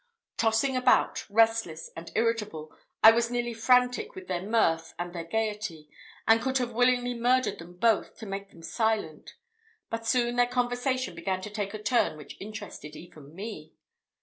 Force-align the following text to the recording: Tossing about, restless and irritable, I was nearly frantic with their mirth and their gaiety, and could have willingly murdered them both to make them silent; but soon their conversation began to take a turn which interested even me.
Tossing 0.37 0.75
about, 0.75 1.27
restless 1.29 1.91
and 1.95 2.11
irritable, 2.15 2.75
I 3.03 3.11
was 3.11 3.29
nearly 3.29 3.53
frantic 3.53 4.15
with 4.15 4.25
their 4.27 4.41
mirth 4.41 4.95
and 4.97 5.13
their 5.13 5.23
gaiety, 5.25 5.89
and 6.27 6.41
could 6.41 6.57
have 6.57 6.71
willingly 6.73 7.13
murdered 7.13 7.59
them 7.59 7.77
both 7.77 8.17
to 8.17 8.25
make 8.25 8.49
them 8.49 8.63
silent; 8.63 9.35
but 9.91 10.07
soon 10.07 10.37
their 10.37 10.47
conversation 10.47 11.13
began 11.13 11.41
to 11.41 11.51
take 11.51 11.75
a 11.75 11.79
turn 11.83 12.17
which 12.17 12.35
interested 12.41 12.95
even 12.95 13.35
me. 13.35 13.73